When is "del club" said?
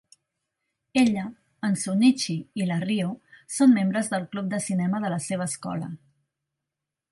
4.15-4.51